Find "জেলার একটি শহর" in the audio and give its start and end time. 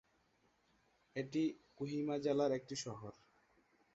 2.17-3.13